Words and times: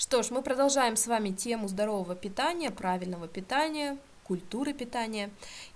Что 0.00 0.22
ж, 0.22 0.30
мы 0.30 0.40
продолжаем 0.40 0.96
с 0.96 1.06
вами 1.06 1.28
тему 1.28 1.68
здорового 1.68 2.14
питания, 2.14 2.70
правильного 2.70 3.28
питания, 3.28 3.98
культуры 4.24 4.72
питания. 4.72 5.28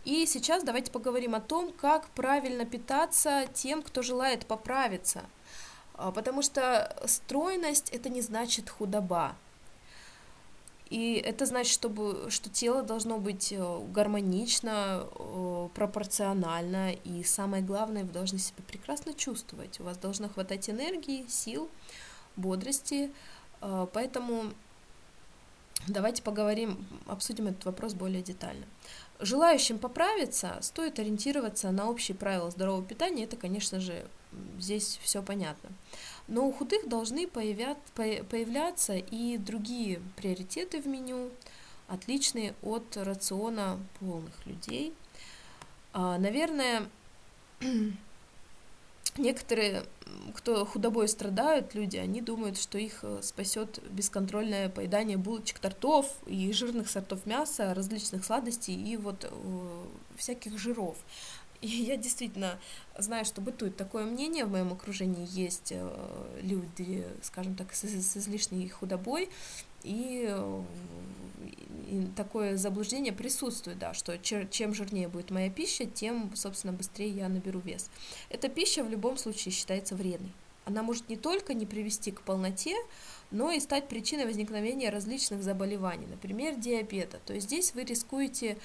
И 0.07 0.25
сейчас 0.25 0.65
давайте 0.65 0.91
поговорим 0.91 1.34
о 1.34 1.42
том, 1.42 1.70
как 1.75 2.08
правильно 2.08 2.65
питаться 2.65 3.45
тем, 3.52 3.83
кто 3.83 4.00
желает 4.00 4.47
поправиться. 4.47 5.25
А, 5.92 6.10
потому 6.10 6.41
что 6.41 6.97
стройность 7.05 7.91
это 7.91 8.09
не 8.09 8.23
значит 8.23 8.71
худоба. 8.71 9.37
И 10.88 11.16
это 11.16 11.45
значит, 11.45 11.75
чтобы, 11.75 12.30
что 12.30 12.48
тело 12.48 12.82
должно 12.82 13.18
быть 13.18 13.52
э, 13.52 13.79
гармонично, 13.88 15.06
э, 15.18 15.68
пропорционально, 15.75 16.95
и 16.95 17.25
самое 17.25 17.62
главное, 17.62 18.04
вы 18.04 18.11
должны 18.11 18.38
себя 18.38 18.62
прекрасно 18.66 19.12
чувствовать. 19.12 19.80
У 19.80 19.84
вас 19.84 19.98
должно 19.98 20.30
хватать 20.30 20.70
энергии, 20.70 21.27
сил, 21.29 21.68
бодрости. 22.36 23.11
А, 23.65 23.87
поэтому 23.87 24.53
давайте 25.88 26.23
поговорим, 26.23 26.87
обсудим 27.07 27.47
этот 27.47 27.65
вопрос 27.65 27.95
более 27.95 28.23
детально. 28.23 28.66
Желающим 29.21 29.79
поправиться 29.79 30.59
стоит 30.61 30.98
ориентироваться 30.98 31.71
на 31.71 31.88
общие 31.88 32.15
правила 32.15 32.51
здорового 32.51 32.85
питания. 32.85 33.24
Это, 33.24 33.37
конечно 33.37 33.80
же, 33.80 34.07
здесь 34.59 35.01
все 35.02 35.23
понятно. 35.23 35.71
Но 36.29 36.47
у 36.47 36.52
худых 36.52 36.88
должны 36.88 37.27
появят, 37.27 37.79
появляться 37.95 38.97
и 38.97 39.38
другие 39.38 40.02
приоритеты 40.16 40.83
в 40.83 40.87
меню, 40.87 41.30
отличные 41.88 42.55
от 42.60 42.85
рациона 42.99 43.79
полных 43.99 44.46
людей. 44.46 44.93
А, 45.95 46.19
наверное, 46.19 46.87
некоторые, 49.18 49.84
кто 50.34 50.64
худобой 50.64 51.09
страдают, 51.09 51.74
люди, 51.74 51.96
они 51.96 52.20
думают, 52.20 52.59
что 52.59 52.78
их 52.78 53.00
э, 53.02 53.20
спасет 53.23 53.80
бесконтрольное 53.90 54.68
поедание 54.68 55.16
булочек, 55.16 55.59
тортов 55.59 56.06
и 56.27 56.52
жирных 56.52 56.88
сортов 56.88 57.27
мяса, 57.27 57.74
различных 57.74 58.24
сладостей 58.24 58.74
и 58.74 58.96
вот 58.96 59.24
э, 59.24 59.84
всяких 60.16 60.59
жиров. 60.59 60.96
И 61.60 61.66
я 61.68 61.96
действительно 61.96 62.59
знаю, 62.98 63.24
что 63.24 63.40
бытует 63.40 63.76
такое 63.76 64.04
мнение, 64.04 64.44
в 64.44 64.50
моем 64.50 64.72
окружении 64.72 65.26
есть 65.30 65.72
э, 65.72 66.40
люди, 66.42 67.04
скажем 67.22 67.56
так, 67.56 67.74
с, 67.74 67.84
с 67.84 68.16
излишней 68.16 68.68
худобой, 68.68 69.30
и, 69.84 70.34
и 71.88 72.06
такое 72.16 72.56
заблуждение 72.56 73.12
присутствует, 73.12 73.78
да, 73.78 73.94
что 73.94 74.18
чем 74.18 74.74
жирнее 74.74 75.08
будет 75.08 75.30
моя 75.30 75.50
пища, 75.50 75.84
тем, 75.84 76.32
собственно, 76.34 76.72
быстрее 76.72 77.10
я 77.10 77.28
наберу 77.28 77.60
вес. 77.60 77.90
Эта 78.30 78.48
пища 78.48 78.82
в 78.82 78.90
любом 78.90 79.16
случае 79.16 79.52
считается 79.52 79.94
вредной. 79.94 80.32
Она 80.66 80.82
может 80.82 81.08
не 81.10 81.16
только 81.16 81.52
не 81.52 81.66
привести 81.66 82.10
к 82.10 82.22
полноте, 82.22 82.74
но 83.30 83.50
и 83.50 83.60
стать 83.60 83.88
причиной 83.88 84.24
возникновения 84.24 84.88
различных 84.90 85.42
заболеваний, 85.42 86.06
например, 86.06 86.56
диабета. 86.56 87.20
То 87.27 87.34
есть 87.34 87.48
здесь 87.48 87.74
вы 87.74 87.84
рискуете 87.84 88.56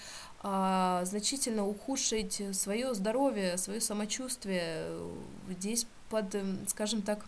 а, 0.41 1.03
значительно 1.05 1.67
ухудшить 1.67 2.41
свое 2.55 2.93
здоровье, 2.93 3.57
свое 3.57 3.81
самочувствие. 3.81 4.97
Здесь 5.49 5.87
под, 6.09 6.35
скажем 6.67 7.01
так, 7.01 7.25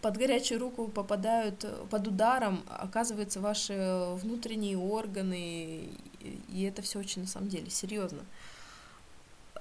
под 0.00 0.16
горячую 0.16 0.60
руку 0.60 0.88
попадают 0.88 1.64
под 1.90 2.06
ударом, 2.06 2.64
оказываются 2.68 3.40
ваши 3.40 4.14
внутренние 4.14 4.78
органы, 4.78 5.88
и 6.20 6.62
это 6.62 6.82
все 6.82 6.98
очень 6.98 7.22
на 7.22 7.28
самом 7.28 7.48
деле 7.48 7.70
серьезно. 7.70 8.20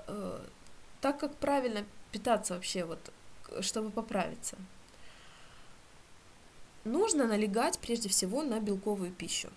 Э, 0.07 0.39
так 1.02 1.19
как 1.19 1.35
правильно 1.35 1.85
питаться 2.11 2.53
вообще, 2.53 2.85
вот, 2.85 2.99
чтобы 3.61 3.89
поправиться? 3.89 4.57
Нужно 6.83 7.27
налегать 7.27 7.79
прежде 7.79 8.07
всего 8.07 8.44
на 8.44 8.59
белковую 8.59 9.11
пищу. 9.11 9.49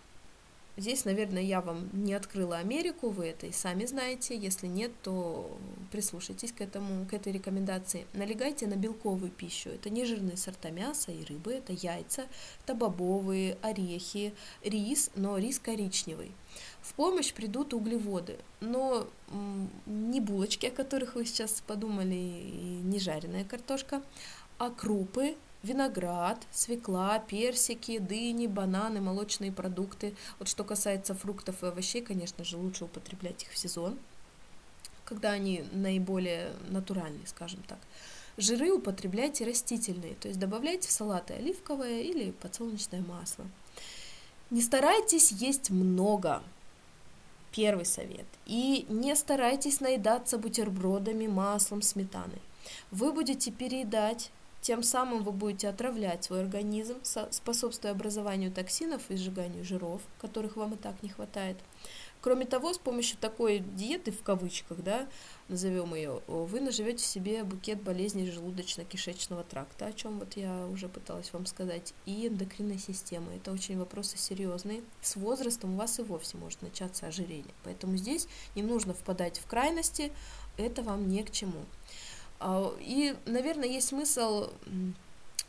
Здесь, 0.76 1.04
наверное, 1.04 1.42
я 1.42 1.60
вам 1.60 1.88
не 1.92 2.14
открыла 2.14 2.58
Америку, 2.58 3.10
вы 3.10 3.26
это 3.26 3.46
и 3.46 3.52
сами 3.52 3.84
знаете. 3.84 4.36
Если 4.36 4.66
нет, 4.66 4.92
то 5.02 5.58
прислушайтесь 5.90 6.52
к, 6.52 6.60
этому, 6.60 7.06
к 7.06 7.12
этой 7.12 7.32
рекомендации. 7.32 8.06
Налегайте 8.14 8.66
на 8.66 8.76
белковую 8.76 9.30
пищу. 9.30 9.70
Это 9.70 9.90
не 9.90 10.04
жирные 10.04 10.36
сорта 10.36 10.70
мяса 10.70 11.12
и 11.12 11.24
рыбы, 11.24 11.52
это 11.52 11.72
яйца, 11.72 12.26
это 12.64 12.74
бобовые, 12.74 13.58
орехи, 13.62 14.32
рис, 14.62 15.10
но 15.14 15.36
рис 15.38 15.58
коричневый. 15.58 16.32
В 16.80 16.94
помощь 16.94 17.32
придут 17.32 17.74
углеводы, 17.74 18.38
но 18.60 19.06
не 19.86 20.20
булочки, 20.20 20.66
о 20.66 20.70
которых 20.70 21.14
вы 21.14 21.26
сейчас 21.26 21.62
подумали, 21.66 22.14
и 22.14 22.80
не 22.82 22.98
жареная 22.98 23.44
картошка, 23.44 24.02
а 24.58 24.70
крупы, 24.70 25.36
виноград, 25.62 26.46
свекла, 26.50 27.18
персики, 27.18 27.98
дыни, 27.98 28.46
бананы, 28.46 29.00
молочные 29.00 29.52
продукты. 29.52 30.14
Вот 30.38 30.48
что 30.48 30.64
касается 30.64 31.14
фруктов 31.14 31.62
и 31.62 31.66
овощей, 31.66 32.02
конечно 32.02 32.44
же, 32.44 32.56
лучше 32.56 32.84
употреблять 32.84 33.42
их 33.42 33.50
в 33.50 33.58
сезон, 33.58 33.98
когда 35.04 35.32
они 35.32 35.64
наиболее 35.72 36.52
натуральные, 36.68 37.26
скажем 37.26 37.62
так. 37.68 37.78
Жиры 38.36 38.72
употребляйте 38.72 39.44
растительные, 39.44 40.14
то 40.14 40.28
есть 40.28 40.40
добавляйте 40.40 40.88
в 40.88 40.92
салаты 40.92 41.34
оливковое 41.34 42.00
или 42.00 42.30
подсолнечное 42.30 43.02
масло. 43.02 43.44
Не 44.50 44.62
старайтесь 44.62 45.30
есть 45.32 45.70
много, 45.70 46.42
первый 47.52 47.84
совет. 47.84 48.26
И 48.46 48.86
не 48.88 49.14
старайтесь 49.14 49.80
наедаться 49.80 50.38
бутербродами, 50.38 51.26
маслом, 51.26 51.82
сметаной. 51.82 52.40
Вы 52.90 53.12
будете 53.12 53.50
переедать 53.50 54.30
тем 54.60 54.82
самым 54.82 55.22
вы 55.22 55.32
будете 55.32 55.68
отравлять 55.68 56.24
свой 56.24 56.42
организм, 56.42 56.96
способствуя 57.30 57.92
образованию 57.92 58.52
токсинов 58.52 59.02
и 59.10 59.16
сжиганию 59.16 59.64
жиров, 59.64 60.02
которых 60.20 60.56
вам 60.56 60.74
и 60.74 60.76
так 60.76 61.02
не 61.02 61.08
хватает. 61.08 61.56
Кроме 62.22 62.44
того, 62.44 62.74
с 62.74 62.78
помощью 62.78 63.16
такой 63.16 63.60
диеты, 63.60 64.12
в 64.12 64.22
кавычках, 64.22 64.82
да, 64.82 65.08
назовем 65.48 65.94
ее, 65.94 66.20
вы 66.26 66.60
наживете 66.60 67.02
себе 67.02 67.44
букет 67.44 67.82
болезней 67.82 68.28
желудочно-кишечного 68.28 69.42
тракта, 69.42 69.86
о 69.86 69.92
чем 69.94 70.18
вот 70.18 70.36
я 70.36 70.66
уже 70.66 70.90
пыталась 70.90 71.32
вам 71.32 71.46
сказать, 71.46 71.94
и 72.04 72.28
эндокринной 72.28 72.78
системы. 72.78 73.36
Это 73.36 73.50
очень 73.52 73.78
вопросы 73.78 74.18
серьезные. 74.18 74.82
С 75.00 75.16
возрастом 75.16 75.72
у 75.72 75.76
вас 75.78 75.98
и 75.98 76.02
вовсе 76.02 76.36
может 76.36 76.60
начаться 76.60 77.06
ожирение. 77.06 77.54
Поэтому 77.64 77.96
здесь 77.96 78.28
не 78.54 78.62
нужно 78.62 78.92
впадать 78.92 79.38
в 79.38 79.46
крайности, 79.46 80.12
это 80.58 80.82
вам 80.82 81.08
не 81.08 81.22
к 81.22 81.30
чему. 81.30 81.64
А, 82.40 82.74
и, 82.80 83.14
наверное, 83.26 83.68
есть 83.68 83.88
смысл 83.88 84.50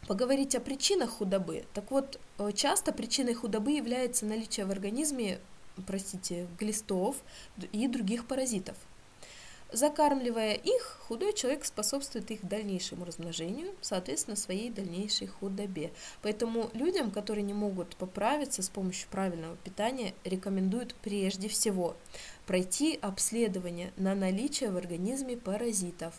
поговорить 0.08 0.56
о 0.56 0.60
причинах 0.60 1.10
худобы. 1.10 1.64
Так 1.74 1.90
вот, 1.90 2.20
э, 2.38 2.52
часто 2.54 2.92
причиной 2.92 3.34
худобы 3.34 3.72
является 3.72 4.26
наличие 4.26 4.66
в 4.66 4.72
организме, 4.72 5.40
простите, 5.88 6.48
глистов 6.60 7.16
и 7.72 7.88
других 7.88 8.28
паразитов– 8.28 8.76
Закармливая 9.74 10.56
их, 10.56 11.00
худой 11.08 11.32
человек 11.32 11.64
способствует 11.64 12.30
их 12.30 12.46
дальнейшему 12.46 13.06
размножению, 13.06 13.74
соответственно, 13.80 14.36
своей 14.36 14.70
дальнейшей 14.70 15.28
худобе. 15.28 15.92
Поэтому 16.22 16.70
людям, 16.74 17.10
которые 17.10 17.44
не 17.44 17.54
могут 17.54 17.96
поправиться 17.96 18.64
с 18.64 18.70
помощью 18.70 19.08
правильного 19.10 19.56
питания, 19.56 20.14
рекомендуют 20.26 20.94
прежде 20.96 21.48
всего 21.48 21.96
пройти 22.46 23.00
обследование 23.02 23.94
на 23.98 24.16
наличие 24.16 24.72
в 24.72 24.78
организме 24.78 25.38
паразитов. 25.38 26.14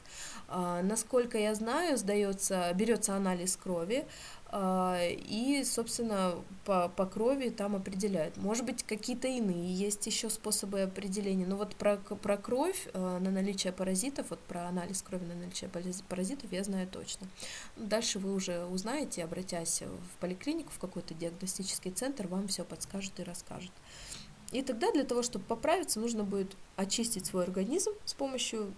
А, 0.48 0.82
насколько 0.82 1.38
я 1.38 1.54
знаю, 1.54 1.98
сдается, 1.98 2.72
берется 2.74 3.14
анализ 3.14 3.56
крови, 3.56 4.06
а, 4.54 4.98
и, 5.00 5.64
собственно, 5.64 6.34
по, 6.64 6.88
по 6.90 7.06
крови 7.06 7.48
там 7.48 7.74
определяют. 7.74 8.36
Может 8.36 8.66
быть, 8.66 8.82
какие-то 8.82 9.26
иные 9.26 9.74
есть 9.74 10.06
еще 10.06 10.28
способы 10.28 10.82
определения. 10.82 11.46
Но 11.46 11.56
вот 11.56 11.74
про, 11.74 11.96
про 11.96 12.36
кровь 12.36 12.86
а, 12.92 13.18
на 13.18 13.30
наличие 13.30 13.72
паразитов, 13.72 14.28
вот 14.28 14.40
про 14.40 14.68
анализ 14.68 15.00
крови 15.00 15.24
на 15.24 15.34
наличие 15.34 15.70
паразитов 16.08 16.52
я 16.52 16.62
знаю 16.64 16.86
точно. 16.86 17.28
Дальше 17.76 18.18
вы 18.18 18.34
уже 18.34 18.66
узнаете, 18.66 19.24
обратясь 19.24 19.82
в 19.82 20.20
поликлинику, 20.20 20.70
в 20.70 20.78
какой-то 20.78 21.14
диагностический 21.14 21.90
центр, 21.90 22.26
вам 22.26 22.46
все 22.48 22.64
подскажут 22.64 23.18
и 23.20 23.22
расскажут. 23.22 23.72
И 24.52 24.62
тогда 24.62 24.92
для 24.92 25.04
того, 25.04 25.22
чтобы 25.22 25.44
поправиться, 25.46 25.98
нужно 25.98 26.24
будет 26.24 26.56
очистить 26.76 27.26
свой 27.26 27.44
организм 27.44 27.90
с 28.04 28.14
помощью 28.14 28.72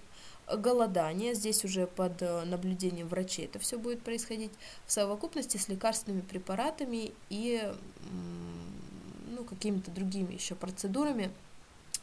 голодание, 0.47 1.35
здесь 1.35 1.65
уже 1.65 1.87
под 1.87 2.23
э, 2.23 2.44
наблюдением 2.44 3.09
врачей 3.09 3.47
это 3.47 3.59
все 3.59 3.79
будет 3.79 4.03
происходить, 4.03 4.53
в 4.87 4.93
совокупности 4.93 5.56
с 5.56 5.69
лекарственными 5.69 6.21
препаратами 6.21 7.12
и 7.31 7.73
ну, 9.31 9.44
какими-то 9.44 9.91
другими 9.91 10.35
еще 10.35 10.55
процедурами. 10.55 11.31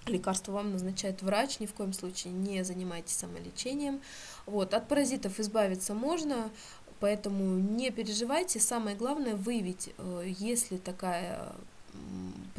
Лекарство 0.08 0.54
вам 0.54 0.72
назначает 0.72 1.22
врач, 1.22 1.60
ни 1.60 1.68
в 1.68 1.74
коем 1.74 1.94
случае 1.94 2.34
не 2.34 2.64
занимайтесь 2.64 3.16
самолечением. 3.16 4.02
Вот, 4.48 4.74
от 4.74 4.88
паразитов 4.88 5.40
избавиться 5.40 5.94
можно, 5.94 6.50
поэтому 7.00 7.60
не 7.60 7.92
переживайте. 7.92 8.60
Самое 8.60 8.96
главное 8.96 9.36
выявить, 9.36 9.92
э, 9.98 10.26
если 10.40 10.78
такая 10.78 11.54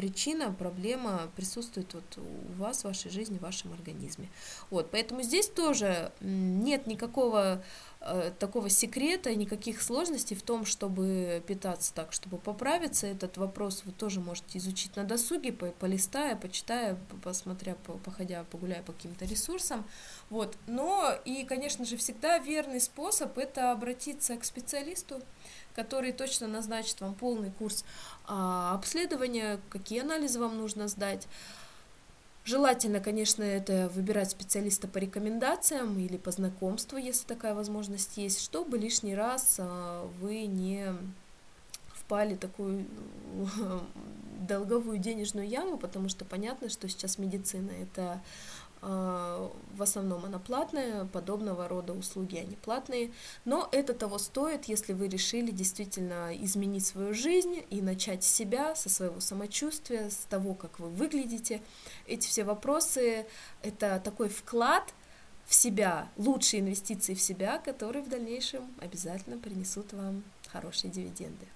причина, 0.03 0.53
проблема 0.53 1.31
присутствует 1.37 1.95
вот 1.95 2.19
у 2.19 2.61
вас, 2.61 2.81
в 2.81 2.85
вашей 2.87 3.09
жизни, 3.09 3.39
в 3.39 3.43
вашем 3.43 3.73
организме. 3.73 4.29
Вот, 4.69 4.91
поэтому 4.91 5.23
здесь 5.23 5.49
тоже 5.49 6.11
нет 6.21 6.89
никакого 6.89 7.63
такого 8.39 8.69
секрета, 8.69 9.35
никаких 9.35 9.81
сложностей 9.81 10.37
в 10.37 10.43
том, 10.43 10.65
чтобы 10.65 11.43
питаться 11.47 11.95
так, 11.95 12.13
чтобы 12.13 12.39
поправиться. 12.39 13.07
Этот 13.07 13.37
вопрос 13.37 13.83
вы 13.85 13.93
тоже 13.93 14.21
можете 14.21 14.59
изучить 14.59 14.97
на 14.97 15.05
досуге, 15.05 15.53
полистая, 15.53 16.35
почитая, 16.35 16.99
посмотря, 17.23 17.77
походя, 18.05 18.45
погуляя 18.51 18.83
по 18.83 18.93
каким-то 18.93 19.25
ресурсам. 19.25 19.85
Вот. 20.31 20.57
Но 20.67 21.13
и, 21.25 21.45
конечно 21.45 21.85
же, 21.85 21.97
всегда 21.97 22.39
верный 22.39 22.81
способ 22.81 23.39
это 23.39 23.71
обратиться 23.71 24.37
к 24.37 24.45
специалисту, 24.45 25.21
который 25.75 26.13
точно 26.13 26.49
назначит 26.49 27.01
вам 27.01 27.15
полный 27.15 27.51
курс 27.53 27.85
а, 28.27 28.75
обследования, 28.75 29.61
какие 29.71 30.01
анализы 30.01 30.41
вам 30.41 30.57
нужно 30.57 30.89
сдать. 30.89 31.29
Желательно, 32.45 32.99
конечно, 32.99 33.45
это 33.45 33.89
выбирать 33.95 34.31
специалиста 34.31 34.89
по 34.89 34.99
рекомендациям 34.99 35.97
или 35.99 36.17
по 36.17 36.33
знакомству, 36.33 36.99
если 36.99 37.25
такая 37.25 37.55
возможность 37.55 38.17
есть, 38.17 38.41
чтобы 38.41 38.79
лишний 38.79 39.15
раз 39.15 39.57
а, 39.59 40.11
вы 40.21 40.47
не 40.47 40.87
впали 41.95 42.35
в 42.35 42.39
такую 42.39 42.85
долговую 44.41 44.99
денежную 44.99 45.47
яму, 45.47 45.79
потому 45.79 46.09
что 46.09 46.25
понятно, 46.25 46.69
что 46.69 46.89
сейчас 46.89 47.17
медицина 47.17 47.71
это 47.71 48.21
в 48.83 49.81
основном 49.81 50.25
она 50.25 50.41
платная, 50.41 51.05
подобного 51.05 51.69
рода 51.69 51.93
услуги 51.93 52.37
они 52.37 52.57
платные, 52.57 53.13
но 53.45 53.69
это 53.71 53.95
того 53.95 54.19
стоит, 54.19 54.65
если 54.65 54.93
вы 54.93 55.07
решили 55.07 55.53
действительно 55.53 56.31
изменить 56.37 56.85
свою 56.85 57.15
жизнь 57.15 57.65
и 57.71 57.81
начать 57.81 58.25
с 58.25 58.29
себя, 58.29 58.75
со 58.75 58.89
своего 58.89 59.21
самочувствия, 59.21 60.11
с 60.11 60.27
того, 60.29 60.55
как 60.55 60.81
вы 60.81 60.89
выглядите. 60.89 61.63
Эти 62.09 62.27
все 62.27 62.43
вопросы— 62.43 63.25
это 63.63 64.01
такой 64.03 64.29
вклад 64.29 64.93
в 65.47 65.55
себя, 65.55 66.09
лучшие 66.17 66.61
инвестиции 66.61 67.15
в 67.15 67.21
себя, 67.21 67.59
которые 67.59 68.03
в 68.03 68.09
дальнейшем 68.09 68.69
обязательно 68.81 69.39
принесут 69.39 69.93
вам 69.93 70.25
хорошие 70.49 70.91
дивиденды. 70.91 71.47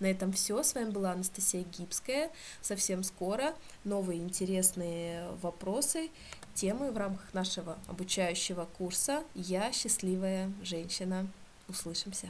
На 0.00 0.06
этом 0.06 0.32
все. 0.32 0.62
С 0.62 0.74
вами 0.74 0.90
была 0.90 1.12
Анастасия 1.12 1.64
Гибская. 1.64 2.30
Совсем 2.60 3.02
скоро 3.02 3.54
новые 3.84 4.20
интересные 4.20 5.26
вопросы 5.42 6.10
темы 6.54 6.90
в 6.90 6.96
рамках 6.96 7.32
нашего 7.34 7.78
обучающего 7.88 8.66
курса 8.78 9.24
«Я 9.34 9.72
счастливая 9.72 10.52
женщина». 10.62 11.26
Услышимся! 11.68 12.28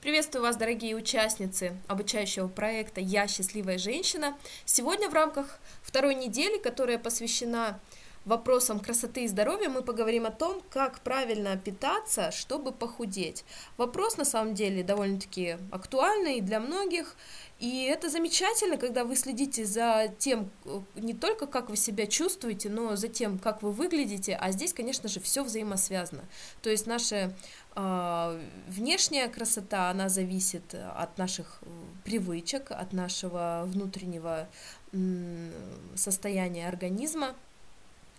Приветствую 0.00 0.42
вас, 0.42 0.56
дорогие 0.56 0.94
участницы 0.94 1.78
обучающего 1.88 2.46
проекта 2.46 3.00
«Я 3.00 3.26
счастливая 3.26 3.78
женщина». 3.78 4.36
Сегодня 4.66 5.08
в 5.08 5.14
рамках 5.14 5.58
второй 5.82 6.14
недели, 6.14 6.58
которая 6.58 6.98
посвящена 6.98 7.80
вопросам 8.24 8.80
красоты 8.80 9.24
и 9.24 9.28
здоровья 9.28 9.68
мы 9.68 9.82
поговорим 9.82 10.26
о 10.26 10.30
том, 10.30 10.62
как 10.70 11.00
правильно 11.00 11.56
питаться, 11.56 12.30
чтобы 12.30 12.72
похудеть. 12.72 13.44
Вопрос 13.76 14.16
на 14.16 14.24
самом 14.24 14.54
деле 14.54 14.82
довольно-таки 14.82 15.58
актуальный 15.70 16.40
для 16.40 16.60
многих, 16.60 17.16
и 17.60 17.84
это 17.84 18.10
замечательно, 18.10 18.76
когда 18.76 19.04
вы 19.04 19.14
следите 19.16 19.64
за 19.64 20.12
тем, 20.18 20.50
не 20.96 21.14
только 21.14 21.46
как 21.46 21.70
вы 21.70 21.76
себя 21.76 22.06
чувствуете, 22.06 22.68
но 22.68 22.96
за 22.96 23.08
тем, 23.08 23.38
как 23.38 23.62
вы 23.62 23.70
выглядите, 23.72 24.34
а 24.34 24.50
здесь, 24.50 24.72
конечно 24.72 25.08
же, 25.08 25.20
все 25.20 25.44
взаимосвязано. 25.44 26.24
То 26.62 26.70
есть 26.70 26.86
наша 26.86 27.32
э, 27.76 28.42
внешняя 28.68 29.28
красота, 29.28 29.90
она 29.90 30.08
зависит 30.08 30.74
от 30.74 31.16
наших 31.16 31.60
привычек, 32.04 32.70
от 32.70 32.92
нашего 32.92 33.62
внутреннего 33.66 34.48
э, 34.92 35.50
состояния 35.94 36.68
организма, 36.68 37.34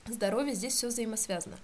здоровья, 0.07 0.53
здесь 0.53 0.73
все 0.73 0.87
взаимосвязано. 0.87 1.57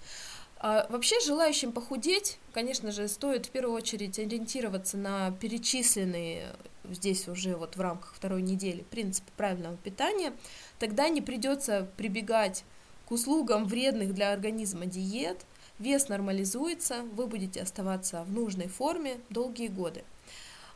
А 0.58 0.86
вообще 0.90 1.20
желающим 1.22 1.72
похудеть, 1.72 2.38
конечно 2.54 2.92
же, 2.92 3.08
стоит 3.08 3.48
в 3.48 3.50
первую 3.50 3.76
очередь 3.76 4.20
ориентироваться 4.20 4.98
на 4.98 5.32
перечисленные 5.32 6.54
здесь 6.90 7.28
уже 7.28 7.56
вот 7.56 7.78
в 7.78 7.82
рамках 7.82 8.14
второй 8.16 8.42
недели 8.42 8.82
принципы 8.82 9.30
правильного 9.38 9.78
питания, 9.78 10.34
тогда 10.80 11.10
не 11.10 11.22
придется 11.22 11.88
прибегать 11.98 12.64
к 13.08 13.12
услугам 13.12 13.66
вредных 13.66 14.14
для 14.14 14.32
организма 14.32 14.86
диет, 14.86 15.46
вес 15.80 16.10
нормализуется, 16.10 17.04
вы 17.14 17.28
будете 17.28 17.62
оставаться 17.62 18.24
в 18.24 18.32
нужной 18.32 18.68
форме 18.68 19.18
долгие 19.30 19.68
годы. 19.68 20.04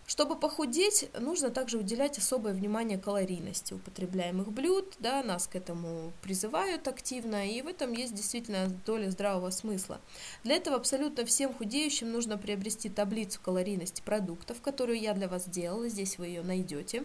Чтобы 0.08 0.36
похудеть, 0.36 1.10
нужно 1.20 1.50
также 1.50 1.80
уделять 1.80 2.20
особое 2.20 2.54
внимание 2.54 3.00
калорийности 3.00 3.74
употребляемых 3.74 4.52
блюд, 4.52 4.94
да, 5.00 5.24
нас 5.24 5.48
к 5.48 5.56
этому 5.56 6.14
призывают 6.22 6.88
активно, 6.88 7.50
и 7.50 7.62
в 7.64 7.68
этом 7.68 7.92
есть 7.92 8.14
действительно 8.14 8.68
доля 8.86 9.10
здравого 9.10 9.50
смысла. 9.50 10.00
Для 10.44 10.58
этого 10.58 10.76
абсолютно 10.76 11.26
всем 11.26 11.52
худеющим 11.54 12.12
нужно 12.12 12.38
приобрести 12.38 12.88
таблицу 12.88 13.40
калорийности 13.42 14.04
продуктов, 14.06 14.62
которую 14.62 15.00
я 15.00 15.16
для 15.16 15.28
вас 15.28 15.46
сделала, 15.46 15.90
здесь 15.90 16.20
вы 16.20 16.28
ее 16.28 16.44
найдете 16.44 17.04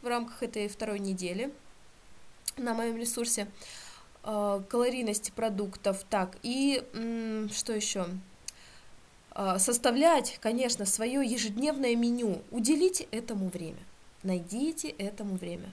в 0.00 0.06
рамках 0.06 0.44
этой 0.44 0.68
второй 0.68 1.00
недели 1.00 1.52
на 2.56 2.74
моем 2.74 2.96
ресурсе 2.96 3.48
э, 4.22 4.62
калорийности 4.68 5.32
продуктов. 5.34 6.04
Так, 6.08 6.38
и 6.44 6.80
что 7.52 7.72
еще? 7.72 8.06
А, 9.38 9.58
составлять, 9.58 10.38
конечно, 10.40 10.86
свое 10.86 11.22
ежедневное 11.22 11.94
меню. 11.94 12.40
Уделите 12.50 13.06
этому 13.10 13.50
время. 13.50 13.82
Найдите 14.22 14.88
этому 14.88 15.36
время. 15.36 15.70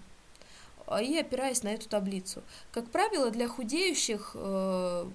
А, 0.85 1.01
и 1.01 1.17
опираясь 1.17 1.63
на 1.63 1.69
эту 1.69 1.87
таблицу. 1.87 2.43
Как 2.73 2.91
правило, 2.91 3.31
для 3.31 3.47
худеющих 3.47 4.31
э, 4.35 5.09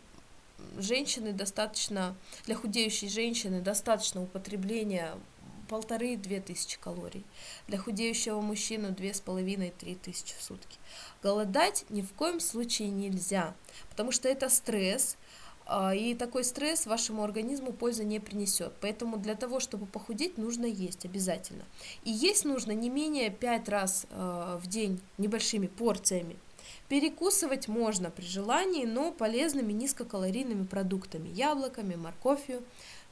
женщины 0.79 1.35
достаточно, 1.35 2.17
для 2.47 2.55
худеющей 2.55 3.11
женщины 3.11 3.61
достаточно 3.61 4.23
употребления 4.23 5.13
полторы-две 5.69 6.41
тысячи 6.41 6.79
калорий. 6.79 7.27
Для 7.67 7.77
худеющего 7.77 8.41
мужчины 8.41 8.93
две 8.93 9.13
с 9.13 9.21
половиной-три 9.21 9.97
тысячи 9.97 10.35
в 10.39 10.43
сутки. 10.43 10.79
Голодать 11.23 11.85
ни 11.91 12.01
в 12.01 12.15
коем 12.15 12.41
случае 12.41 12.89
нельзя, 12.89 13.55
потому 13.91 14.11
что 14.11 14.27
это 14.27 14.49
стресс, 14.49 15.19
и 15.95 16.15
такой 16.15 16.45
стресс 16.45 16.87
вашему 16.87 17.23
организму 17.23 17.73
пользы 17.73 18.05
не 18.05 18.21
принесет. 18.21 18.73
Поэтому 18.81 19.19
для 19.19 19.35
того, 19.35 19.61
чтобы 19.61 19.85
похудеть, 19.87 20.39
нужно 20.39 20.65
есть 20.65 21.05
обязательно. 21.05 21.65
И 22.05 22.11
есть 22.11 22.45
нужно 22.47 22.73
не 22.73 22.89
менее 22.89 23.31
5 23.31 23.69
раз 23.69 24.07
а, 24.11 24.59
в 24.59 24.67
день 24.67 25.01
небольшими 25.19 25.67
порциями. 25.67 26.37
Перекусывать 26.89 27.69
можно 27.69 28.11
при 28.11 28.25
желании, 28.25 28.87
но 28.87 29.13
полезными 29.13 29.73
низкокалорийными 29.73 30.65
продуктами, 30.65 31.29
яблоками, 31.29 31.97
морковью, 31.97 32.63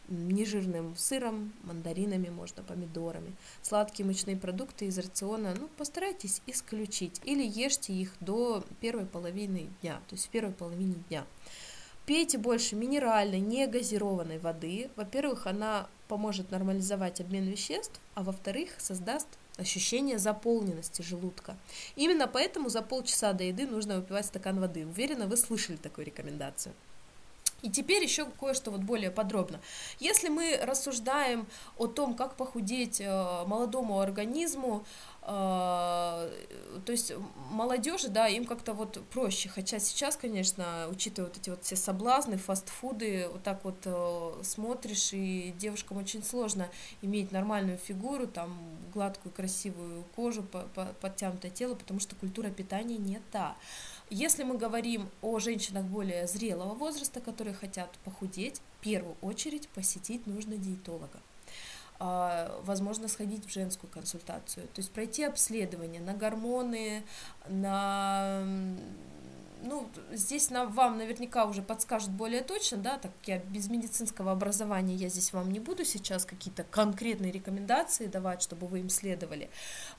нежирным 0.08 0.96
сыром, 0.96 1.52
мандаринами, 1.62 2.28
можно 2.28 2.62
помидорами. 2.62 3.34
Сладкие 3.62 4.06
мучные 4.06 4.36
продукты 4.36 4.86
из 4.86 4.98
рациона, 4.98 5.54
ну, 5.58 5.68
постарайтесь 5.76 6.40
исключить 6.46 7.20
или 7.24 7.44
ешьте 7.44 7.92
их 7.92 8.14
до 8.20 8.64
первой 8.80 9.04
половины 9.04 9.68
дня, 9.82 10.00
то 10.08 10.14
есть 10.14 10.26
в 10.26 10.30
первой 10.30 10.52
половине 10.52 10.94
дня. 11.08 11.26
Пейте 12.06 12.38
больше 12.38 12.76
минеральной, 12.76 13.40
не 13.40 13.66
газированной 13.66 14.38
воды. 14.38 14.90
Во-первых, 14.94 15.48
она 15.48 15.88
поможет 16.06 16.52
нормализовать 16.52 17.20
обмен 17.20 17.44
веществ, 17.44 18.00
а 18.14 18.22
во-вторых, 18.22 18.70
создаст 18.78 19.26
ощущение 19.56 20.18
заполненности 20.18 21.02
желудка. 21.02 21.56
Именно 21.96 22.28
поэтому 22.28 22.68
за 22.68 22.82
полчаса 22.82 23.32
до 23.32 23.42
еды 23.42 23.66
нужно 23.66 23.96
выпивать 23.96 24.26
стакан 24.26 24.60
воды. 24.60 24.86
Уверена, 24.86 25.26
вы 25.26 25.36
слышали 25.36 25.76
такую 25.76 26.06
рекомендацию. 26.06 26.74
И 27.62 27.70
теперь 27.70 28.02
еще 28.02 28.26
кое-что 28.38 28.70
вот 28.70 28.82
более 28.82 29.10
подробно. 29.10 29.60
Если 29.98 30.28
мы 30.28 30.60
рассуждаем 30.62 31.46
о 31.78 31.86
том, 31.86 32.14
как 32.14 32.36
похудеть 32.36 33.00
э, 33.00 33.44
молодому 33.46 33.98
организму, 33.98 34.84
то 35.26 36.92
есть 36.92 37.12
молодежи, 37.50 38.08
да, 38.08 38.28
им 38.28 38.44
как-то 38.44 38.74
вот 38.74 39.02
проще, 39.10 39.48
хотя 39.48 39.80
сейчас, 39.80 40.16
конечно, 40.16 40.86
учитывая 40.88 41.28
вот 41.28 41.36
эти 41.36 41.50
вот 41.50 41.64
все 41.64 41.74
соблазны, 41.74 42.36
фастфуды, 42.36 43.28
вот 43.32 43.42
так 43.42 43.64
вот 43.64 43.76
э, 43.86 44.42
смотришь, 44.44 45.12
и 45.12 45.52
девушкам 45.58 45.98
очень 45.98 46.22
сложно 46.22 46.68
иметь 47.02 47.32
нормальную 47.32 47.76
фигуру, 47.76 48.28
там, 48.28 48.56
гладкую, 48.94 49.32
красивую 49.32 50.04
кожу, 50.14 50.44
подтянутое 51.00 51.50
тело, 51.50 51.74
потому 51.74 51.98
что 51.98 52.14
культура 52.14 52.48
питания 52.50 52.96
не 52.96 53.20
та. 53.32 53.56
Если 54.10 54.44
мы 54.44 54.56
говорим 54.56 55.08
о 55.22 55.40
женщинах 55.40 55.84
более 55.86 56.28
зрелого 56.28 56.74
возраста, 56.74 57.20
которые 57.20 57.54
хотят 57.54 57.90
похудеть, 58.04 58.60
в 58.78 58.84
первую 58.84 59.16
очередь 59.22 59.68
посетить 59.70 60.28
нужно 60.28 60.56
диетолога 60.56 61.18
возможно 61.98 63.08
сходить 63.08 63.46
в 63.46 63.50
женскую 63.50 63.90
консультацию, 63.90 64.66
то 64.68 64.80
есть 64.80 64.92
пройти 64.92 65.24
обследование 65.24 66.00
на 66.00 66.14
гормоны, 66.14 67.04
на 67.48 68.44
ну, 69.62 69.88
здесь 70.12 70.50
на, 70.50 70.66
вам 70.66 70.98
наверняка 70.98 71.46
уже 71.46 71.62
подскажут 71.62 72.10
более 72.10 72.42
точно, 72.42 72.78
да, 72.78 72.98
так 72.98 73.12
как 73.18 73.28
я 73.28 73.38
без 73.38 73.68
медицинского 73.68 74.32
образования, 74.32 74.94
я 74.94 75.08
здесь 75.08 75.32
вам 75.32 75.50
не 75.50 75.60
буду 75.60 75.84
сейчас 75.84 76.24
какие-то 76.24 76.64
конкретные 76.64 77.32
рекомендации 77.32 78.06
давать, 78.06 78.42
чтобы 78.42 78.66
вы 78.66 78.80
им 78.80 78.88
следовали, 78.88 79.50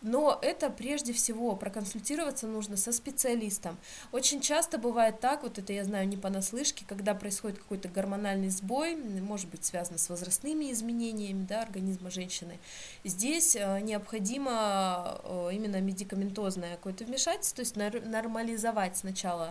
но 0.01 0.37
это 0.41 0.69
прежде 0.69 1.13
всего 1.13 1.55
проконсультироваться 1.55 2.47
нужно 2.47 2.77
со 2.77 2.91
специалистом. 2.91 3.77
Очень 4.11 4.41
часто 4.41 4.77
бывает 4.77 5.19
так, 5.19 5.43
вот 5.43 5.57
это 5.57 5.73
я 5.73 5.83
знаю 5.83 6.07
не 6.07 6.17
понаслышке, 6.17 6.85
когда 6.87 7.13
происходит 7.13 7.59
какой-то 7.59 7.89
гормональный 7.89 8.49
сбой, 8.49 8.95
может 8.95 9.49
быть 9.49 9.65
связано 9.65 9.97
с 9.97 10.09
возрастными 10.09 10.71
изменениями, 10.71 11.45
да, 11.47 11.61
организма 11.61 12.11
женщины, 12.11 12.59
здесь 13.03 13.55
э, 13.55 13.79
необходимо 13.81 15.19
э, 15.23 15.49
именно 15.53 15.81
медикаментозное 15.81 16.75
какое-то 16.75 17.05
вмешательство, 17.05 17.57
то 17.57 17.61
есть 17.61 17.75
нормализовать 18.05 18.97
сначала 18.97 19.46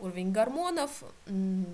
уровень 0.00 0.32
гормонов, 0.32 1.02
э, 1.26 1.64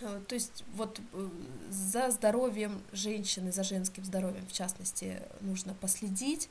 то 0.00 0.34
есть 0.34 0.64
вот 0.74 1.00
э, 1.12 1.28
за 1.70 2.10
здоровьем 2.10 2.82
женщины, 2.92 3.52
за 3.52 3.62
женским 3.62 4.04
здоровьем 4.04 4.46
в 4.46 4.52
частности 4.52 5.20
нужно 5.40 5.74
последить, 5.74 6.48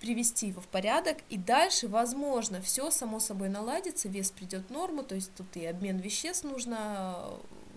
привести 0.00 0.48
его 0.48 0.60
в 0.60 0.68
порядок, 0.68 1.18
и 1.28 1.36
дальше, 1.36 1.88
возможно, 1.88 2.60
все 2.62 2.90
само 2.90 3.20
собой 3.20 3.48
наладится, 3.48 4.08
вес 4.08 4.30
придет 4.30 4.66
в 4.68 4.70
норму, 4.70 5.02
то 5.02 5.14
есть 5.14 5.34
тут 5.34 5.56
и 5.56 5.66
обмен 5.66 5.98
веществ 5.98 6.44
нужно 6.44 7.26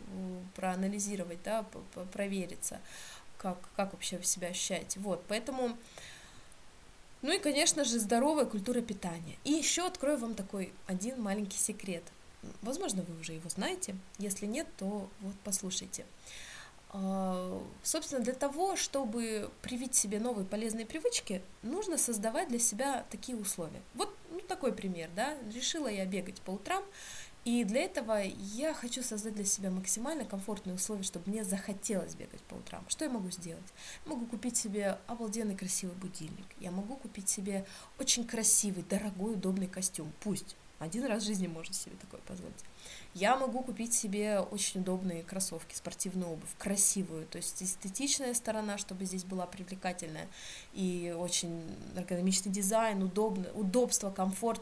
э, 0.07 0.41
проанализировать, 0.55 1.43
да, 1.43 1.65
провериться, 2.13 2.79
как, 3.37 3.57
как 3.75 3.93
вообще 3.93 4.21
себя 4.23 4.49
ощущаете. 4.49 4.99
Вот, 4.99 5.25
поэтому 5.27 5.75
ну 7.24 7.32
и, 7.32 7.39
конечно 7.39 7.86
же, 7.86 8.00
здоровая 8.00 8.46
культура 8.46 8.82
питания. 8.82 9.38
И 9.46 9.51
еще 9.51 9.88
открою 9.88 10.18
вам 10.18 10.36
такой 10.36 10.74
один 10.86 11.22
маленький 11.22 11.58
секрет. 11.58 12.03
Возможно, 12.62 13.01
вы 13.03 13.20
уже 13.20 13.34
его 13.34 13.50
знаете. 13.50 13.96
Если 14.20 14.46
нет, 14.46 14.68
то 14.77 15.10
вот 15.22 15.34
послушайте. 15.46 16.06
А, 16.89 17.63
собственно, 17.82 18.22
для 18.22 18.34
того, 18.34 18.75
чтобы 18.75 19.50
привить 19.62 19.96
себе 19.96 20.20
новые 20.20 20.46
полезные 20.46 20.86
привычки, 20.86 21.42
нужно 21.63 21.98
создавать 21.98 22.50
для 22.50 22.60
себя 22.60 23.06
такие 23.10 23.38
условия. 23.38 23.82
Вот 23.96 24.13
ну, 24.30 24.42
такой 24.42 24.74
пример, 24.74 25.10
да. 25.15 25.36
Решила 25.53 25.88
я 25.88 26.06
бегать 26.06 26.42
по 26.42 26.51
утрам, 26.51 26.84
и 27.45 27.63
для 27.65 27.81
этого 27.81 28.21
я 28.21 28.73
хочу 28.73 29.03
создать 29.03 29.35
для 29.35 29.45
себя 29.45 29.69
максимально 29.69 30.23
комфортные 30.25 30.75
условия, 30.75 31.03
чтобы 31.03 31.29
мне 31.29 31.43
захотелось 31.43 32.15
бегать 32.15 32.41
по 32.41 32.55
утрам. 32.55 32.83
Что 32.88 33.05
я 33.05 33.12
могу 33.12 33.29
сделать? 33.31 33.63
могу 34.05 34.25
купить 34.25 34.57
себе 34.57 34.97
обалденный 35.07 35.55
красивый 35.55 35.95
будильник. 35.95 36.45
Я 36.59 36.71
могу 36.71 36.95
купить 36.95 37.29
себе 37.29 37.65
очень 38.00 38.25
красивый, 38.25 38.83
дорогой, 38.83 39.33
удобный 39.33 39.67
костюм. 39.67 40.12
Пусть. 40.21 40.55
Один 40.79 41.05
раз 41.05 41.23
в 41.23 41.25
жизни 41.25 41.47
можно 41.47 41.73
себе 41.73 41.95
такое 42.01 42.19
позволить. 42.21 42.63
Я 43.13 43.38
могу 43.38 43.62
купить 43.62 43.93
себе 43.93 44.39
очень 44.39 44.81
удобные 44.81 45.23
кроссовки, 45.23 45.75
спортивную 45.75 46.31
обувь, 46.31 46.50
красивую, 46.57 47.25
то 47.27 47.38
есть 47.38 47.63
эстетичная 47.63 48.33
сторона, 48.33 48.77
чтобы 48.77 49.05
здесь 49.05 49.23
была 49.23 49.45
привлекательная, 49.45 50.27
и 50.73 51.15
очень 51.17 51.63
эргономичный 51.95 52.51
дизайн, 52.51 53.01
удобно, 53.01 53.47
удобство, 53.53 54.12
комфорт. 54.12 54.62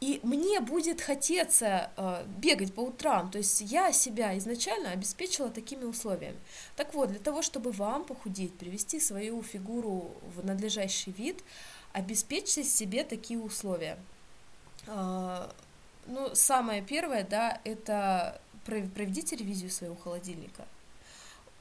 И 0.00 0.20
мне 0.22 0.60
будет 0.60 1.00
хотеться 1.00 1.90
э, 1.96 2.24
бегать 2.38 2.74
по 2.74 2.80
утрам, 2.80 3.30
то 3.30 3.38
есть 3.38 3.62
я 3.62 3.92
себя 3.92 4.36
изначально 4.36 4.90
обеспечила 4.90 5.48
такими 5.48 5.84
условиями. 5.84 6.36
Так 6.76 6.92
вот, 6.92 7.08
для 7.08 7.18
того, 7.18 7.40
чтобы 7.40 7.72
вам 7.72 8.04
похудеть, 8.04 8.52
привести 8.58 9.00
свою 9.00 9.42
фигуру 9.42 10.12
в 10.34 10.44
надлежащий 10.44 11.12
вид, 11.12 11.42
обеспечьте 11.92 12.62
себе 12.62 13.04
такие 13.04 13.40
условия. 13.40 13.98
Э, 14.86 15.48
ну, 16.06 16.34
самое 16.34 16.82
первое, 16.82 17.24
да, 17.24 17.60
это 17.64 18.40
проведите 18.66 19.36
ревизию 19.36 19.70
своего 19.70 19.96
холодильника 19.96 20.66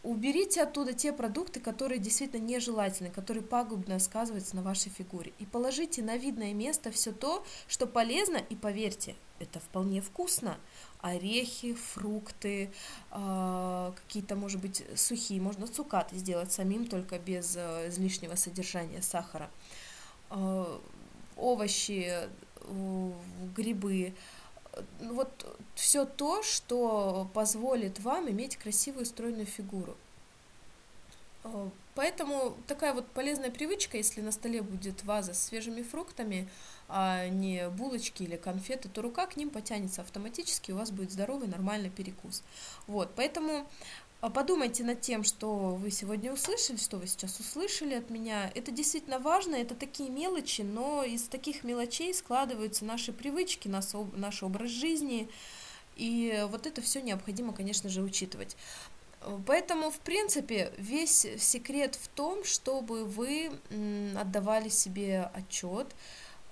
уберите 0.06 0.62
оттуда 0.62 0.94
те 0.94 1.12
продукты, 1.12 1.60
которые 1.60 2.00
действительно 2.00 2.42
нежелательны, 2.42 3.10
которые 3.10 3.44
пагубно 3.44 4.00
сказываются 4.00 4.56
на 4.56 4.62
вашей 4.62 4.92
фигуре. 4.92 5.34
И 5.40 5.46
положите 5.46 6.04
на 6.04 6.16
видное 6.18 6.54
место 6.54 6.92
все 6.92 7.12
то, 7.12 7.44
что 7.68 7.88
полезно, 7.88 8.38
и 8.38 8.56
поверьте, 8.56 9.16
это 9.40 9.60
вполне 9.60 10.02
вкусно. 10.02 10.58
Орехи, 11.02 11.74
фрукты, 11.74 12.72
э, 13.12 13.92
какие-то, 13.96 14.36
может 14.36 14.62
быть, 14.62 14.84
сухие, 14.96 15.42
можно 15.42 15.68
цукаты 15.68 16.18
сделать 16.18 16.52
самим, 16.52 16.88
только 16.88 17.20
без 17.20 17.56
э, 17.56 17.90
излишнего 17.90 18.36
содержания 18.36 19.02
сахара. 19.02 19.50
Э, 20.30 20.80
овощи, 21.36 22.12
э, 22.12 23.12
грибы, 23.56 24.14
вот 25.00 25.58
все 25.76 26.06
то, 26.06 26.44
что 26.44 27.30
позволит 27.34 28.00
вам 28.00 28.30
иметь 28.30 28.58
красивую 28.58 29.06
стройную 29.06 29.46
фигуру. 29.46 29.96
Э, 31.44 31.70
поэтому 31.94 32.56
такая 32.68 32.94
вот 32.94 33.08
полезная 33.08 33.52
привычка, 33.52 33.98
если 33.98 34.22
на 34.22 34.32
столе 34.32 34.62
будет 34.62 35.04
ваза 35.04 35.34
с 35.34 35.44
свежими 35.44 35.82
фруктами, 35.82 36.48
а 36.88 37.28
не 37.30 37.70
булочки 37.70 38.24
или 38.24 38.36
конфеты, 38.36 38.90
то 38.90 39.02
рука 39.02 39.26
к 39.26 39.38
ним 39.38 39.50
потянется 39.50 40.02
автоматически, 40.02 40.72
у 40.72 40.78
вас 40.78 40.92
будет 40.92 41.12
здоровый, 41.12 41.48
нормальный 41.48 41.90
перекус. 41.90 42.44
Вот, 42.88 43.12
поэтому 43.16 43.68
подумайте 44.22 44.84
над 44.84 45.02
тем, 45.02 45.24
что 45.24 45.76
вы 45.76 45.92
сегодня 45.92 46.34
услышали, 46.34 46.78
что 46.78 46.98
вы 46.98 47.08
сейчас 47.08 47.40
услышали 47.40 47.94
от 47.94 48.10
меня. 48.10 48.52
Это 48.56 48.72
действительно 48.72 49.20
важно, 49.20 49.56
это 49.56 49.76
такие 49.76 50.10
мелочи, 50.10 50.62
но 50.62 51.04
из 51.04 51.24
таких 51.24 51.64
мелочей 51.64 52.14
складываются 52.14 52.86
наши 52.86 53.14
привычки, 53.14 53.68
наш, 53.68 53.86
наш 54.14 54.42
образ 54.44 54.72
жизни, 54.72 55.30
и 55.96 56.46
вот 56.50 56.66
это 56.66 56.82
все 56.82 57.02
необходимо, 57.02 57.54
конечно 57.54 57.90
же, 57.90 58.02
учитывать. 58.02 58.58
Поэтому, 59.48 59.90
в 59.90 60.00
принципе, 60.00 60.72
весь 60.78 61.26
секрет 61.40 61.96
в 61.96 62.08
том, 62.10 62.44
чтобы 62.44 63.06
вы 63.06 63.52
отдавали 64.16 64.70
себе 64.70 65.30
отчет, 65.34 65.88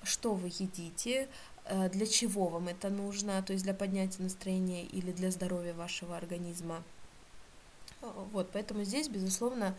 что 0.02 0.34
вы 0.34 0.48
едите, 0.48 1.30
э, 1.66 1.90
для 1.90 2.06
чего 2.08 2.48
вам 2.48 2.68
это 2.68 2.90
нужно, 2.90 3.42
то 3.44 3.54
есть 3.54 3.64
для 3.64 3.74
поднятия 3.74 4.22
настроения 4.24 4.84
или 4.86 5.12
для 5.12 5.32
здоровья 5.32 5.74
вашего 5.74 6.18
организма. 6.18 6.84
Вот, 8.32 8.50
поэтому 8.52 8.84
здесь, 8.84 9.08
безусловно, 9.08 9.76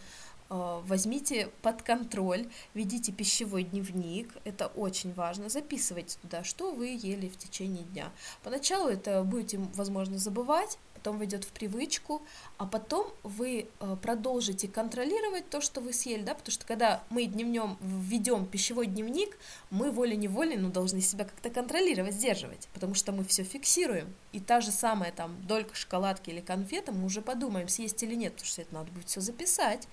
а, 0.49 0.83
возьмите 0.87 1.51
под 1.63 1.83
контроль, 1.83 2.47
ведите 2.75 3.13
пищевой 3.13 3.65
дневник, 3.65 4.33
это 4.45 4.69
очень 4.69 5.13
важно, 5.13 5.49
записывайте 5.49 6.19
туда, 6.21 6.45
что 6.45 6.73
вы 6.73 6.89
ели 7.01 7.29
в 7.29 7.37
течение 7.37 7.85
дня. 7.85 8.11
Поначалу 8.43 8.89
это 8.89 9.23
будете, 9.23 9.59
возможно, 9.75 10.19
забывать, 10.19 10.79
потом 11.05 11.19
войдет 11.19 11.45
в 11.45 11.53
привычку, 11.53 12.23
а 12.57 12.65
потом 12.65 13.13
вы 13.23 13.69
э, 13.79 13.97
продолжите 14.01 14.69
контролировать 14.69 15.51
то, 15.51 15.61
что 15.61 15.83
вы 15.83 15.93
съели, 15.93 16.23
да, 16.23 16.35
потому 16.35 16.51
что 16.51 16.65
когда 16.65 17.05
мы 17.11 17.27
дневнем 17.27 17.77
введем 17.83 18.47
пищевой 18.47 18.87
дневник, 18.87 19.37
мы 19.69 19.91
волей-неволей, 19.91 20.57
ну, 20.57 20.71
должны 20.71 21.03
себя 21.03 21.27
как-то 21.27 21.51
контролировать, 21.51 22.15
сдерживать, 22.15 22.69
потому 22.73 22.95
что 22.95 23.13
мы 23.13 23.23
все 23.27 23.45
фиксируем, 23.45 24.15
и 24.33 24.41
та 24.41 24.63
же 24.63 24.71
самая 24.71 25.13
там 25.13 25.37
долька 25.47 25.75
шоколадки 25.75 26.31
или 26.31 26.41
конфета, 26.41 26.91
мы 26.91 27.05
уже 27.05 27.21
подумаем, 27.21 27.69
съесть 27.69 28.03
или 28.03 28.15
нет, 28.15 28.33
потому 28.33 28.49
что 28.49 28.63
это 28.63 28.73
надо 28.73 28.91
будет 28.91 29.09
все 29.09 29.21
записать, 29.21 29.87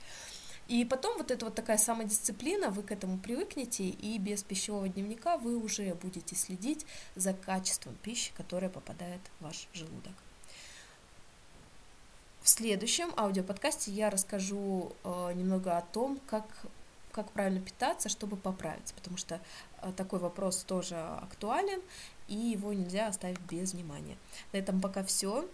и 0.70 0.86
потом 0.86 1.18
вот 1.18 1.30
эта 1.30 1.44
вот 1.44 1.56
такая 1.56 1.78
самодисциплина, 1.78 2.70
вы 2.70 2.84
к 2.84 2.92
этому 2.94 3.18
привыкнете, 3.18 3.84
и 3.84 4.18
без 4.18 4.44
пищевого 4.44 4.88
дневника 4.88 5.36
вы 5.36 5.58
уже 5.58 5.94
будете 5.96 6.38
следить 6.38 6.86
за 7.16 7.34
качеством 7.34 7.98
пищи, 8.02 8.32
которая 8.38 8.70
попадает 8.70 9.20
в 9.40 9.44
ваш 9.44 9.68
желудок. 9.74 10.14
В 12.42 12.50
следующем 12.50 13.14
аудиоподкасте 13.18 13.92
я 13.92 14.10
расскажу 14.10 14.94
э, 15.04 15.34
немного 15.36 15.78
о 15.78 15.82
том, 15.82 16.20
как, 16.26 16.46
как 17.12 17.30
правильно 17.32 17.62
питаться, 17.62 18.10
чтобы 18.10 18.36
поправиться, 18.36 18.96
потому 18.96 19.18
что 19.18 19.40
э, 19.82 19.92
такой 19.96 20.18
вопрос 20.18 20.64
тоже 20.64 20.96
актуален, 20.96 21.82
и 22.28 22.36
его 22.36 22.74
нельзя 22.74 23.08
оставить 23.08 23.40
без 23.42 23.74
внимания. 23.74 24.18
На 24.54 24.58
этом 24.58 24.82
пока 24.82 25.04
все. 25.04 25.48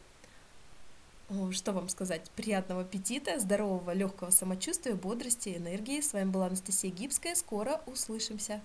Что 1.51 1.73
вам 1.73 1.89
сказать? 1.89 2.31
Приятного 2.37 2.83
аппетита, 2.83 3.37
здорового, 3.37 3.91
легкого 3.91 4.29
самочувствия, 4.29 4.95
бодрости, 4.95 5.57
энергии. 5.57 5.99
С 5.99 6.13
вами 6.13 6.29
была 6.29 6.45
Анастасия 6.45 6.89
Гибская. 6.89 7.35
Скоро 7.35 7.81
услышимся. 7.85 8.61